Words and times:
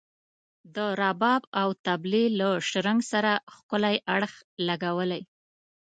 د 0.75 0.77
رباب 1.01 1.41
او 1.61 1.69
طبلي 1.85 2.25
له 2.39 2.49
شرنګ 2.69 2.99
سره 3.11 3.31
ښکلی 3.55 3.97
اړخ 4.15 4.33
لګولی. 4.67 5.21